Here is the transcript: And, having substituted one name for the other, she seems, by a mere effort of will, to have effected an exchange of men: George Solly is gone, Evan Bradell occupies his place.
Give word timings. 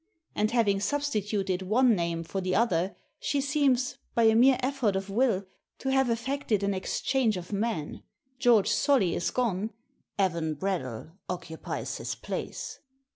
And, 0.33 0.49
having 0.49 0.79
substituted 0.79 1.61
one 1.61 1.95
name 1.95 2.23
for 2.23 2.41
the 2.41 2.55
other, 2.55 2.95
she 3.19 3.39
seems, 3.39 3.99
by 4.15 4.23
a 4.23 4.33
mere 4.35 4.57
effort 4.61 4.95
of 4.95 5.11
will, 5.11 5.45
to 5.77 5.89
have 5.89 6.09
effected 6.09 6.63
an 6.63 6.73
exchange 6.73 7.37
of 7.37 7.53
men: 7.53 8.01
George 8.39 8.71
Solly 8.71 9.13
is 9.13 9.29
gone, 9.29 9.69
Evan 10.17 10.55
Bradell 10.55 11.11
occupies 11.29 11.97
his 11.97 12.15
place. 12.15 12.79